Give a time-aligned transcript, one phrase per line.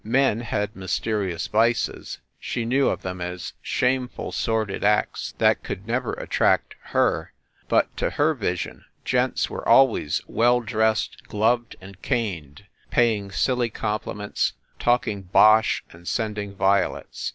[0.03, 5.85] Men had mysterious vices she knew of them as shame ful, sordid acts that could
[5.85, 7.33] never attract her
[7.69, 14.53] but to her vision gents were always well dressed, gloved and caned, paying silly compliments,
[14.79, 17.29] talking bosh and sending violets.